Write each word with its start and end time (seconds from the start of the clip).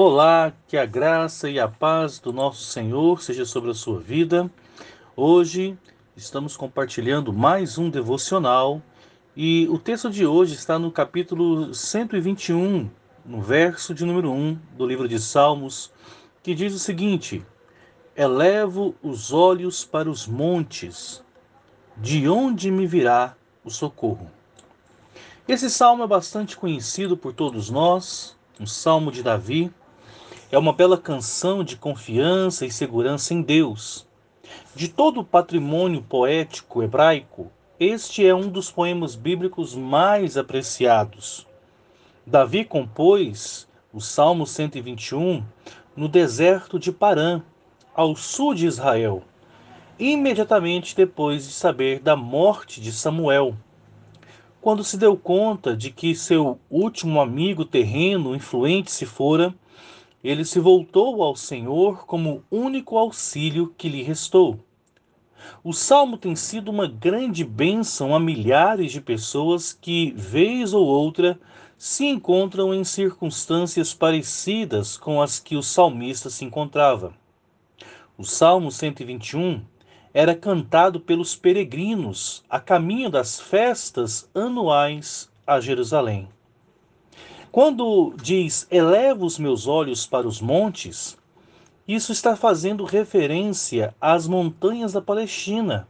Olá, 0.00 0.52
que 0.68 0.76
a 0.76 0.86
graça 0.86 1.50
e 1.50 1.58
a 1.58 1.66
paz 1.66 2.20
do 2.20 2.32
nosso 2.32 2.62
Senhor 2.62 3.20
seja 3.20 3.44
sobre 3.44 3.72
a 3.72 3.74
sua 3.74 3.98
vida. 3.98 4.48
Hoje 5.16 5.76
estamos 6.16 6.56
compartilhando 6.56 7.32
mais 7.32 7.78
um 7.78 7.90
devocional 7.90 8.80
e 9.36 9.66
o 9.68 9.76
texto 9.76 10.08
de 10.08 10.24
hoje 10.24 10.54
está 10.54 10.78
no 10.78 10.92
capítulo 10.92 11.74
121, 11.74 12.88
no 13.26 13.40
verso 13.40 13.92
de 13.92 14.04
número 14.04 14.30
1 14.30 14.56
do 14.76 14.86
livro 14.86 15.08
de 15.08 15.18
Salmos, 15.18 15.90
que 16.44 16.54
diz 16.54 16.72
o 16.72 16.78
seguinte: 16.78 17.44
Elevo 18.14 18.94
os 19.02 19.32
olhos 19.32 19.84
para 19.84 20.08
os 20.08 20.28
montes, 20.28 21.24
de 21.96 22.28
onde 22.28 22.70
me 22.70 22.86
virá 22.86 23.36
o 23.64 23.68
socorro? 23.68 24.30
Esse 25.48 25.68
salmo 25.68 26.04
é 26.04 26.06
bastante 26.06 26.56
conhecido 26.56 27.16
por 27.16 27.32
todos 27.32 27.68
nós, 27.68 28.38
um 28.60 28.66
salmo 28.66 29.10
de 29.10 29.24
Davi 29.24 29.72
é 30.50 30.56
uma 30.56 30.72
bela 30.72 30.96
canção 30.96 31.62
de 31.62 31.76
confiança 31.76 32.64
e 32.64 32.70
segurança 32.70 33.34
em 33.34 33.42
Deus. 33.42 34.06
De 34.74 34.88
todo 34.88 35.20
o 35.20 35.24
patrimônio 35.24 36.00
poético 36.00 36.82
hebraico, 36.82 37.50
este 37.78 38.26
é 38.26 38.34
um 38.34 38.48
dos 38.48 38.70
poemas 38.70 39.14
bíblicos 39.14 39.74
mais 39.74 40.38
apreciados. 40.38 41.46
Davi 42.26 42.64
compôs 42.64 43.68
o 43.92 44.00
Salmo 44.00 44.46
121 44.46 45.44
no 45.94 46.08
deserto 46.08 46.78
de 46.78 46.92
Parã, 46.92 47.42
ao 47.94 48.16
sul 48.16 48.54
de 48.54 48.66
Israel, 48.66 49.22
imediatamente 49.98 50.96
depois 50.96 51.46
de 51.46 51.52
saber 51.52 52.00
da 52.00 52.16
morte 52.16 52.80
de 52.80 52.90
Samuel. 52.90 53.54
Quando 54.62 54.82
se 54.82 54.96
deu 54.96 55.14
conta 55.16 55.76
de 55.76 55.90
que 55.90 56.14
seu 56.14 56.58
último 56.70 57.20
amigo 57.20 57.66
terreno 57.66 58.34
influente 58.34 58.90
se 58.90 59.04
fora, 59.04 59.54
ele 60.22 60.44
se 60.44 60.58
voltou 60.58 61.22
ao 61.22 61.36
Senhor 61.36 62.04
como 62.06 62.42
único 62.50 62.98
auxílio 62.98 63.72
que 63.76 63.88
lhe 63.88 64.02
restou. 64.02 64.58
O 65.62 65.72
salmo 65.72 66.16
tem 66.16 66.34
sido 66.34 66.70
uma 66.70 66.86
grande 66.86 67.44
bênção 67.44 68.14
a 68.14 68.20
milhares 68.20 68.90
de 68.90 69.00
pessoas 69.00 69.72
que, 69.72 70.12
vez 70.16 70.74
ou 70.74 70.86
outra, 70.86 71.38
se 71.76 72.04
encontram 72.04 72.74
em 72.74 72.82
circunstâncias 72.82 73.94
parecidas 73.94 74.96
com 74.96 75.22
as 75.22 75.38
que 75.38 75.56
o 75.56 75.62
salmista 75.62 76.28
se 76.28 76.44
encontrava. 76.44 77.14
O 78.16 78.24
Salmo 78.24 78.72
121 78.72 79.62
era 80.12 80.34
cantado 80.34 80.98
pelos 80.98 81.36
peregrinos 81.36 82.42
a 82.50 82.58
caminho 82.58 83.08
das 83.08 83.38
festas 83.38 84.28
anuais 84.34 85.30
a 85.46 85.60
Jerusalém. 85.60 86.28
Quando 87.50 88.12
diz 88.22 88.66
eleva 88.70 89.24
os 89.24 89.38
meus 89.38 89.66
olhos 89.66 90.06
para 90.06 90.28
os 90.28 90.38
montes, 90.38 91.16
isso 91.86 92.12
está 92.12 92.36
fazendo 92.36 92.84
referência 92.84 93.94
às 93.98 94.28
montanhas 94.28 94.92
da 94.92 95.00
Palestina, 95.00 95.88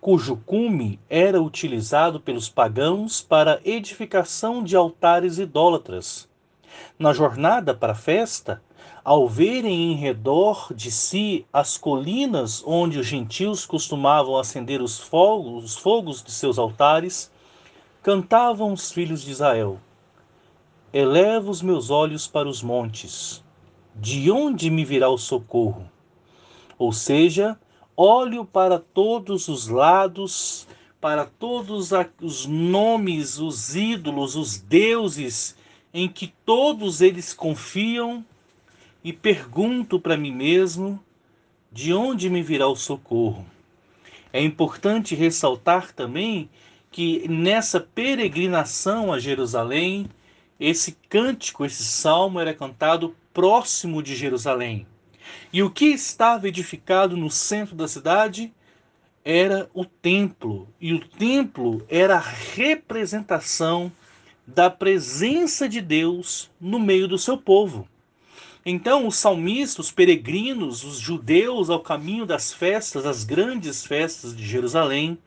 cujo 0.00 0.36
cume 0.44 0.98
era 1.08 1.40
utilizado 1.40 2.18
pelos 2.18 2.48
pagãos 2.48 3.22
para 3.22 3.60
edificação 3.64 4.62
de 4.62 4.74
altares 4.74 5.38
idólatras. 5.38 6.28
Na 6.98 7.12
jornada 7.12 7.72
para 7.72 7.92
a 7.92 7.96
festa, 7.96 8.60
ao 9.04 9.28
verem 9.28 9.92
em 9.92 9.94
redor 9.94 10.74
de 10.74 10.90
si 10.90 11.46
as 11.52 11.78
colinas 11.78 12.60
onde 12.66 12.98
os 12.98 13.06
gentios 13.06 13.64
costumavam 13.64 14.36
acender 14.36 14.82
os 14.82 14.98
fogos, 14.98 15.64
os 15.64 15.76
fogos 15.76 16.24
de 16.24 16.32
seus 16.32 16.58
altares, 16.58 17.30
cantavam 18.02 18.72
os 18.72 18.90
filhos 18.90 19.22
de 19.22 19.30
Israel: 19.30 19.78
Elevo 20.90 21.50
os 21.50 21.60
meus 21.60 21.90
olhos 21.90 22.26
para 22.26 22.48
os 22.48 22.62
montes. 22.62 23.44
De 23.94 24.30
onde 24.30 24.70
me 24.70 24.86
virá 24.86 25.10
o 25.10 25.18
socorro? 25.18 25.90
Ou 26.78 26.92
seja, 26.92 27.58
olho 27.94 28.44
para 28.44 28.78
todos 28.78 29.48
os 29.48 29.68
lados, 29.68 30.66
para 30.98 31.26
todos 31.26 31.90
os 32.22 32.46
nomes, 32.46 33.38
os 33.38 33.76
ídolos, 33.76 34.34
os 34.34 34.56
deuses 34.56 35.56
em 35.92 36.08
que 36.08 36.32
todos 36.46 37.02
eles 37.02 37.34
confiam 37.34 38.24
e 39.04 39.12
pergunto 39.12 40.00
para 40.00 40.16
mim 40.16 40.32
mesmo: 40.32 40.98
de 41.70 41.92
onde 41.92 42.30
me 42.30 42.42
virá 42.42 42.66
o 42.66 42.76
socorro? 42.76 43.44
É 44.32 44.42
importante 44.42 45.14
ressaltar 45.14 45.92
também 45.92 46.48
que 46.90 47.28
nessa 47.28 47.78
peregrinação 47.78 49.12
a 49.12 49.18
Jerusalém, 49.18 50.08
esse 50.58 50.96
cântico, 51.08 51.64
esse 51.64 51.84
salmo 51.84 52.40
era 52.40 52.54
cantado 52.54 53.14
próximo 53.32 54.02
de 54.02 54.16
Jerusalém. 54.16 54.86
E 55.52 55.62
o 55.62 55.70
que 55.70 55.86
estava 55.86 56.48
edificado 56.48 57.16
no 57.16 57.30
centro 57.30 57.76
da 57.76 57.86
cidade 57.86 58.52
era 59.24 59.68
o 59.74 59.84
templo. 59.84 60.68
E 60.80 60.92
o 60.92 61.00
templo 61.00 61.84
era 61.88 62.16
a 62.16 62.20
representação 62.54 63.92
da 64.46 64.70
presença 64.70 65.68
de 65.68 65.80
Deus 65.80 66.50
no 66.60 66.78
meio 66.78 67.06
do 67.06 67.18
seu 67.18 67.36
povo. 67.36 67.86
Então, 68.64 69.06
os 69.06 69.16
salmistas, 69.16 69.86
os 69.86 69.92
peregrinos, 69.92 70.84
os 70.84 70.98
judeus 70.98 71.70
ao 71.70 71.80
caminho 71.80 72.26
das 72.26 72.52
festas, 72.52 73.06
as 73.06 73.24
grandes 73.24 73.84
festas 73.84 74.36
de 74.36 74.46
Jerusalém, 74.46 75.18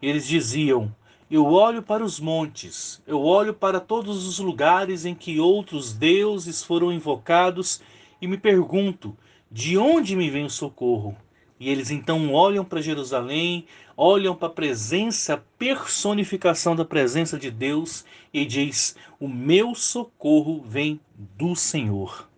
eles 0.00 0.26
diziam: 0.26 0.94
eu 1.30 1.46
olho 1.46 1.80
para 1.80 2.04
os 2.04 2.18
montes, 2.18 3.00
eu 3.06 3.22
olho 3.22 3.54
para 3.54 3.78
todos 3.78 4.26
os 4.26 4.40
lugares 4.40 5.04
em 5.04 5.14
que 5.14 5.38
outros 5.38 5.92
deuses 5.92 6.64
foram 6.64 6.92
invocados 6.92 7.80
e 8.20 8.26
me 8.26 8.36
pergunto: 8.36 9.16
de 9.50 9.78
onde 9.78 10.16
me 10.16 10.28
vem 10.28 10.44
o 10.44 10.50
socorro? 10.50 11.16
E 11.58 11.68
eles 11.68 11.90
então 11.90 12.32
olham 12.32 12.64
para 12.64 12.80
Jerusalém, 12.80 13.66
olham 13.96 14.34
para 14.34 14.48
a 14.48 14.52
presença, 14.52 15.34
a 15.34 15.36
personificação 15.36 16.74
da 16.74 16.84
presença 16.84 17.38
de 17.38 17.50
Deus 17.50 18.04
e 18.34 18.44
diz: 18.44 18.96
"O 19.20 19.28
meu 19.28 19.72
socorro 19.72 20.60
vem 20.66 20.98
do 21.14 21.54
Senhor". 21.54 22.28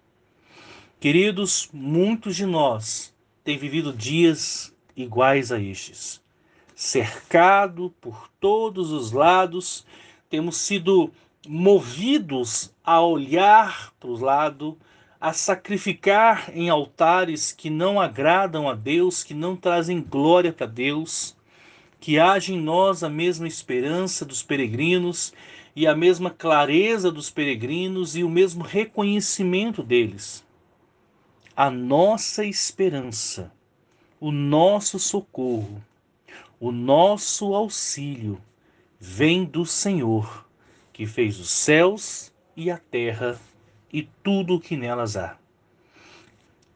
Queridos, 1.00 1.70
muitos 1.72 2.36
de 2.36 2.44
nós 2.44 3.14
têm 3.42 3.56
vivido 3.56 3.90
dias 3.90 4.74
iguais 4.94 5.50
a 5.50 5.58
estes 5.58 6.22
cercado 6.74 7.94
por 8.00 8.28
todos 8.40 8.90
os 8.90 9.12
lados, 9.12 9.86
temos 10.28 10.56
sido 10.56 11.10
movidos 11.46 12.72
a 12.84 13.00
olhar 13.00 13.92
para 13.98 14.10
o 14.10 14.18
lado, 14.18 14.78
a 15.20 15.32
sacrificar 15.32 16.50
em 16.54 16.68
altares 16.68 17.52
que 17.52 17.70
não 17.70 18.00
agradam 18.00 18.68
a 18.68 18.74
Deus, 18.74 19.22
que 19.22 19.34
não 19.34 19.56
trazem 19.56 20.00
glória 20.00 20.52
para 20.52 20.66
Deus, 20.66 21.36
que 22.00 22.18
haja 22.18 22.52
em 22.52 22.60
nós 22.60 23.04
a 23.04 23.08
mesma 23.08 23.46
esperança 23.46 24.24
dos 24.24 24.42
peregrinos 24.42 25.32
e 25.74 25.86
a 25.86 25.94
mesma 25.94 26.30
clareza 26.30 27.10
dos 27.10 27.30
peregrinos 27.30 28.16
e 28.16 28.24
o 28.24 28.28
mesmo 28.28 28.64
reconhecimento 28.64 29.82
deles. 29.82 30.44
A 31.54 31.70
nossa 31.70 32.44
esperança, 32.44 33.52
o 34.18 34.32
nosso 34.32 34.98
socorro 34.98 35.82
o 36.60 36.70
nosso 36.70 37.54
auxílio 37.54 38.40
vem 38.98 39.44
do 39.44 39.66
Senhor, 39.66 40.46
que 40.92 41.06
fez 41.06 41.40
os 41.40 41.50
céus 41.50 42.32
e 42.56 42.70
a 42.70 42.78
terra 42.78 43.40
e 43.92 44.08
tudo 44.22 44.54
o 44.54 44.60
que 44.60 44.76
nelas 44.76 45.16
há. 45.16 45.36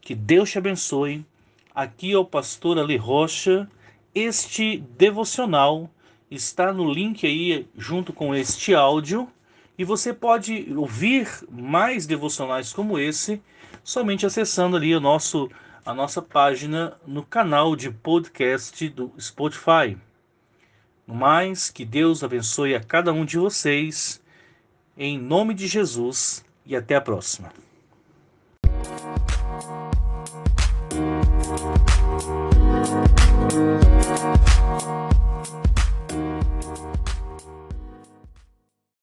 Que 0.01 0.15
Deus 0.15 0.51
te 0.51 0.59
abençoe. 0.59 1.25
Aqui 1.75 2.13
é 2.13 2.19
o 2.19 2.25
pastor 2.25 2.79
Ale 2.79 2.97
Rocha. 2.97 3.69
Este 4.15 4.79
devocional 4.79 5.91
está 6.31 6.73
no 6.73 6.91
link 6.91 7.27
aí 7.27 7.67
junto 7.77 8.13
com 8.13 8.35
este 8.35 8.75
áudio 8.75 9.29
e 9.79 9.85
você 9.85 10.13
pode 10.13 10.73
ouvir 10.75 11.29
mais 11.51 12.07
devocionais 12.07 12.73
como 12.73 12.99
esse 12.99 13.41
somente 13.85 14.27
acessando 14.27 14.77
ali 14.77 14.95
o 14.95 15.01
nosso 15.01 15.49
a 15.87 15.95
nossa 15.95 16.21
página 16.21 16.95
no 17.07 17.25
canal 17.25 17.77
de 17.77 17.93
podcast 17.93 18.89
do 18.89 19.13
Spotify. 19.21 19.97
No 21.07 21.15
mais, 21.15 21.71
que 21.71 21.85
Deus 21.85 22.25
abençoe 22.25 22.75
a 22.75 22.83
cada 22.83 23.13
um 23.13 23.25
de 23.25 23.39
vocês, 23.39 24.21
em 24.99 25.17
nome 25.17 25.55
de 25.55 25.69
Jesus, 25.69 26.45
e 26.65 26.75
até 26.75 26.97
a 26.97 27.01
próxima. 27.01 27.53